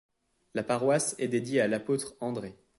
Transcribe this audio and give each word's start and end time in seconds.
La 0.55 0.63
paroisse 0.63 1.13
est 1.19 1.27
dédiée 1.27 1.61
à 1.61 1.67
l'apôtre 1.67 2.15
André. 2.21 2.55